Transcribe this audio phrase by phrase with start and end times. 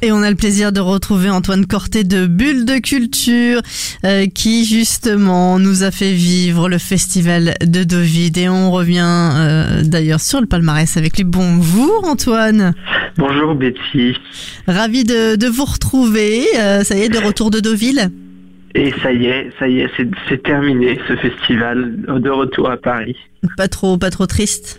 [0.00, 3.60] Et on a le plaisir de retrouver Antoine Corté de Bulle de Culture
[4.04, 9.82] euh, qui justement nous a fait vivre le festival de Deauville et on revient euh,
[9.82, 11.24] d'ailleurs sur le palmarès avec lui.
[11.24, 12.74] Bonjour Antoine.
[13.16, 14.16] Bonjour Betty.
[14.68, 16.44] Ravi de, de vous retrouver.
[16.56, 18.08] Euh, ça y est, de retour de Deauville.
[18.76, 22.76] Et ça y est, ça y est, c'est- c'est terminé ce festival de retour à
[22.76, 23.16] Paris.
[23.56, 24.78] Pas trop, pas trop triste?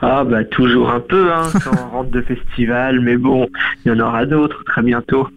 [0.00, 3.48] Ah bah toujours un peu hein, quand on rentre de festival, mais bon,
[3.84, 5.28] il y en aura d'autres très bientôt.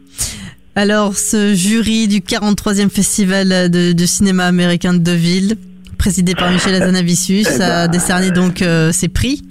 [0.76, 5.56] Alors, ce jury du 43e festival de, de cinéma américain de Deauville,
[5.98, 9.42] présidé par Michel Azanavicius, Eh ben, a décerné donc euh, ses prix.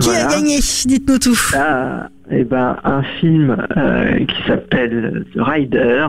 [0.00, 0.26] Qui Voilà.
[0.28, 1.38] a gagné Dites-nous tout.
[1.54, 6.06] Ah, eh ben, un film euh, qui s'appelle The Rider,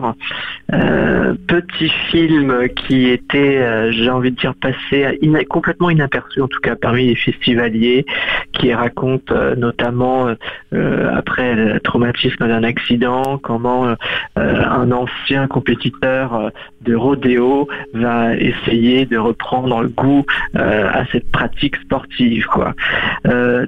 [0.72, 2.54] euh, petit film
[2.86, 7.06] qui était, euh, j'ai envie de dire, passé ina- complètement inaperçu, en tout cas parmi
[7.08, 8.06] les festivaliers,
[8.52, 10.28] qui raconte notamment,
[10.72, 13.94] après le traumatisme d'un accident, comment
[14.36, 16.52] un ancien compétiteur
[16.82, 20.24] de rodéo va essayer de reprendre le goût
[20.54, 22.46] à cette pratique sportive.
[22.46, 22.74] Quoi.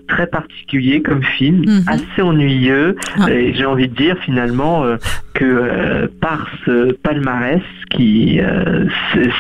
[0.08, 1.82] Très particulier comme film, Mhm.
[1.88, 3.30] assez ennuyeux, Ah.
[3.30, 4.96] et j'ai envie de dire finalement euh,
[5.34, 8.84] que euh, par ce palmarès qui euh,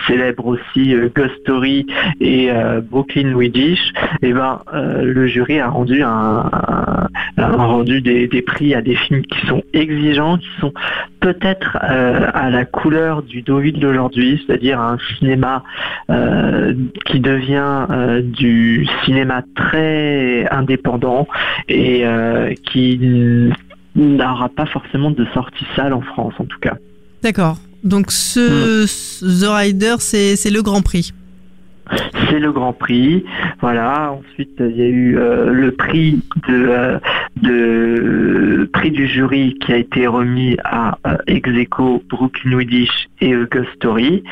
[0.06, 1.86] célèbre aussi Ghost Story
[2.20, 2.50] et
[2.90, 4.60] Brooklyn Widdish, et ben
[5.02, 9.46] le jury a rendu un, un- a rendu des, des prix à des films qui
[9.46, 10.72] sont exigeants, qui sont
[11.20, 15.62] peut-être euh, à la couleur du Deauville d'aujourd'hui, c'est-à-dire un cinéma
[16.10, 16.74] euh,
[17.06, 21.26] qui devient euh, du cinéma très indépendant
[21.68, 22.04] et
[22.64, 22.98] qui
[23.94, 26.76] n'aura pas forcément de sortie salle en France en tout cas.
[27.22, 27.58] D'accord.
[27.84, 28.86] Donc, ce, Hmm.
[28.86, 31.12] ce The Rider, c'est c'est le Grand Prix.
[32.28, 33.24] C'est le Grand Prix,
[33.60, 34.12] voilà.
[34.12, 36.18] Ensuite, il y a eu euh, le prix
[36.48, 36.98] de, euh,
[37.42, 43.68] de prix du jury qui a été remis à euh, Execo, Brooklyn Widdish et Ghost
[43.76, 44.22] Story.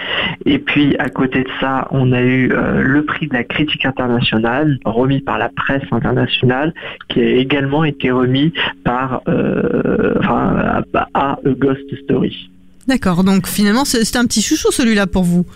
[0.46, 3.84] Et puis, à côté de ça, on a eu euh, le prix de la critique
[3.84, 6.72] internationale remis par la presse internationale,
[7.08, 8.52] qui a également été remis
[8.84, 10.82] par euh, à,
[11.14, 12.50] à Ghost Story.
[12.86, 13.24] D'accord.
[13.24, 15.46] Donc, finalement, c'est un petit chouchou celui-là pour vous?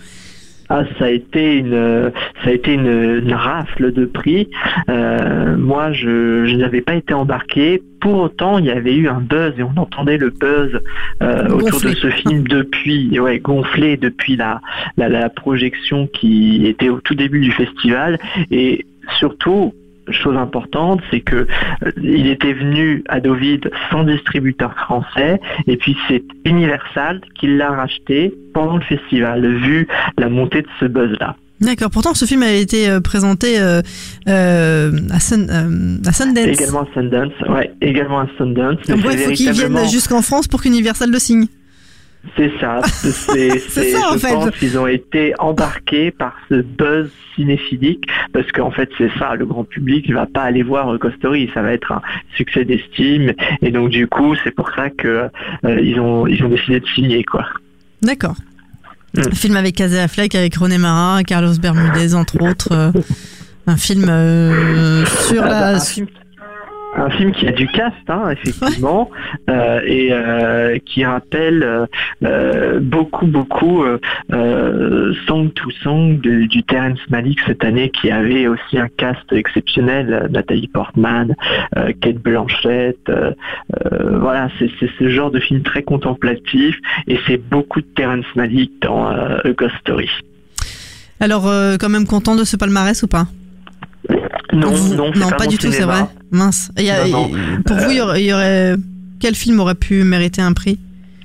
[0.69, 2.11] Ah, ça a été une,
[2.43, 4.49] ça a été une, une rafle de prix.
[4.87, 7.81] Euh, moi, je, je n'avais pas été embarqué.
[7.99, 10.79] Pour autant, il y avait eu un buzz et on entendait le buzz
[11.23, 14.61] euh, autour de ce film depuis, ouais, gonflé depuis la,
[14.95, 18.19] la, la projection qui était au tout début du festival
[18.51, 18.85] et
[19.17, 19.73] surtout.
[20.11, 21.35] Chose importante, c'est que
[21.85, 23.61] euh, il était venu à Deauville
[23.91, 29.87] sans distributeur français, et puis c'est Universal qui l'a racheté pendant le festival, vu
[30.17, 31.35] la montée de ce buzz-là.
[31.61, 31.89] D'accord.
[31.91, 33.81] Pourtant, ce film a été euh, présenté euh,
[34.29, 36.47] euh, à, Sun- euh, à Sundance.
[36.47, 38.77] Également à Sundance, ouais, également à Sundance.
[38.87, 41.47] Donc, il faut qu'ils viennent jusqu'en France pour qu'Universal le signe.
[42.35, 42.81] C'est ça.
[42.83, 44.33] C'est, c'est- ça, en je fait.
[44.33, 49.35] pense qu'ils ont été embarqués par ce buzz cinéphilique parce qu'en fait c'est ça.
[49.35, 52.01] Le grand public il va pas aller voir euh, Ghost Story, ça va être un
[52.35, 55.29] succès d'estime et donc du coup c'est pour ça que
[55.65, 57.45] euh, ils ont ils ont décidé de signer quoi.
[58.01, 58.35] D'accord.
[59.15, 59.21] Mm.
[59.27, 62.69] Un film avec Casey Affleck, avec René Mara, Carlos Bermudez, entre autres.
[62.73, 62.91] euh,
[63.65, 65.77] un film euh, sur Ah bah, la...
[65.77, 66.07] un film
[66.95, 69.09] un film qui a du cast, hein, effectivement,
[69.49, 71.87] euh, et euh, qui rappelle
[72.23, 73.83] euh, beaucoup, beaucoup
[75.27, 80.27] Song to Song de- du Terrence Malick cette année, qui avait aussi un cast exceptionnel,
[80.31, 81.35] Nathalie Portman,
[82.01, 82.97] Kate Blanchett.
[84.11, 86.75] voilà, c'est ce genre de film très contemplatif,
[87.07, 90.09] et c'est beaucoup de Terrence Malick dans A Ghost Story.
[91.19, 91.43] Alors,
[91.79, 93.27] quand même content de ce palmarès ou pas?
[94.53, 96.01] Non, non, c'est pas, du tout, c'est vrai.
[96.31, 96.71] Mince.
[96.77, 97.61] Il y a- Non, non.
[97.65, 98.75] Pour vous, il y aurait, il y aurait-
[99.19, 100.77] quel film aurait pu mériter un prix?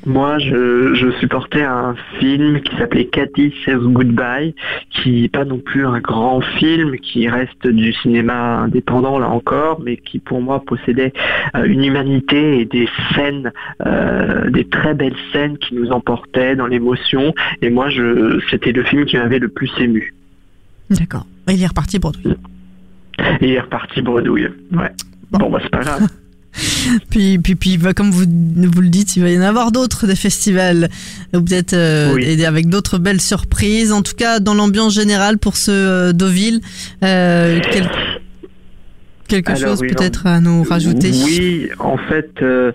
[0.07, 4.55] Moi, je, je supportais un film qui s'appelait Cathy Says Goodbye,
[4.91, 9.81] qui n'est pas non plus un grand film, qui reste du cinéma indépendant là encore,
[9.83, 11.15] mais qui pour moi possédait
[11.57, 13.51] euh, une humanité et des scènes,
[13.87, 17.33] euh, des très belles scènes qui nous emportaient dans l'émotion.
[17.63, 20.13] Et moi, je, c'était le film qui m'avait le plus ému.
[20.91, 21.25] D'accord.
[21.49, 22.13] Il est reparti pour.
[23.41, 24.49] Et il est reparti bredouille.
[24.73, 24.91] Ouais.
[25.31, 25.39] Bon.
[25.39, 26.09] Bon, bah c'est pas grave.
[27.11, 30.07] Puis, puis, puis bah, comme vous, vous le dites, il va y en avoir d'autres
[30.07, 30.89] des festivals,
[31.35, 32.45] ou peut-être euh, Oui.
[32.45, 33.91] avec d'autres belles surprises.
[33.91, 36.61] En tout cas, dans l'ambiance générale pour ce euh, Deauville,
[37.03, 37.91] euh, quel-
[39.29, 41.11] quelque Alors, chose oui, peut-être à nous rajouter?
[41.25, 42.73] Oui, en fait, euh,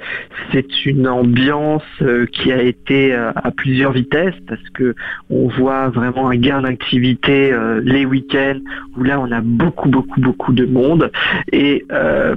[0.51, 4.95] c'est une ambiance euh, qui a été euh, à plusieurs vitesses parce que
[5.29, 7.51] on voit vraiment un gain d'activité
[7.83, 8.59] les week-ends
[8.97, 11.11] où là on a beaucoup, beaucoup, beaucoup de monde.
[11.51, 11.85] Et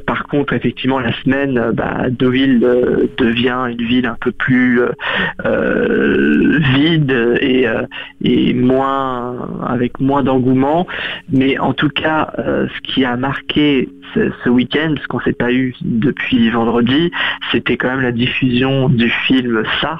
[0.06, 2.60] par contre, effectivement, la semaine, bah, Deauville
[3.18, 4.80] devient une ville un peu plus
[6.74, 7.66] vide et,
[8.22, 10.86] et moins avec moins d'engouement.
[11.30, 15.32] Mais en tout cas, euh, ce qui a marqué ce, ce week-end, ce qu'on s'est
[15.32, 17.10] pas eu depuis vendredi,
[17.50, 19.98] c'était quand même la diffusion du film Ça.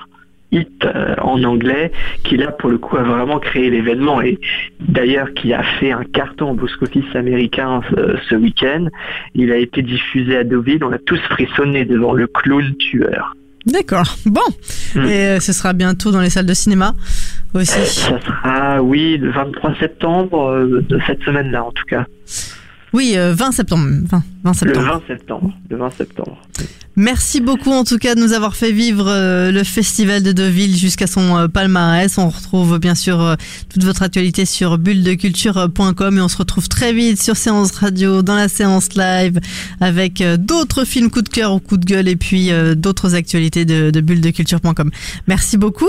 [0.54, 1.90] Hit euh, en anglais,
[2.24, 4.38] qui là pour le coup a vraiment créé l'événement et
[4.80, 8.88] d'ailleurs qui a fait un carton au box-office américain euh, ce week-end.
[9.34, 13.34] Il a été diffusé à Deauville, on a tous frissonné devant le clown tueur.
[13.64, 14.16] D'accord.
[14.26, 14.40] Bon.
[14.94, 15.04] Hmm.
[15.06, 16.94] Et euh, ce sera bientôt dans les salles de cinéma
[17.54, 17.72] aussi.
[17.86, 22.06] Ça sera, oui, le 23 septembre euh, de cette semaine-là en tout cas.
[22.92, 23.86] Oui, euh, 20 septembre.
[24.10, 24.86] 20, 20 Le septembre.
[24.86, 25.52] 20 septembre.
[25.70, 26.38] Le 20 septembre.
[26.94, 30.76] Merci beaucoup en tout cas de nous avoir fait vivre euh, le festival de Deauville
[30.76, 32.18] jusqu'à son euh, palmarès.
[32.18, 33.34] On retrouve bien sûr euh,
[33.72, 38.34] toute votre actualité sur bulledeculture.com et on se retrouve très vite sur Séance Radio dans
[38.36, 39.40] la séance live
[39.80, 43.14] avec euh, d'autres films coup de cœur ou coup de gueule et puis euh, d'autres
[43.14, 44.90] actualités de, de bulledeculture.com.
[45.28, 45.88] Merci beaucoup